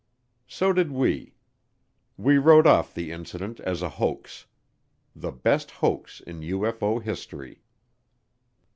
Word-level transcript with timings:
So 0.47 0.73
did 0.73 0.91
we; 0.91 1.35
we 2.17 2.39
wrote 2.39 2.65
off 2.65 2.91
the 2.91 3.11
incident 3.11 3.59
as 3.59 3.83
a 3.83 3.89
hoax. 3.89 4.47
The 5.15 5.31
best 5.31 5.69
hoax 5.69 6.21
in 6.21 6.41
UFO 6.41 6.99
history. 6.99 7.61